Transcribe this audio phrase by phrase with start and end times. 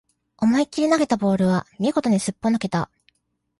[0.39, 2.89] 思いっきり投げたボールは見事にすっぽ抜けた